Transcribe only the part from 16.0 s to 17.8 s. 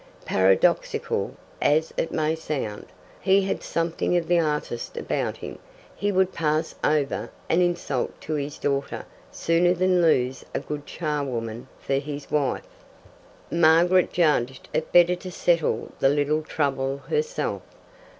little trouble herself.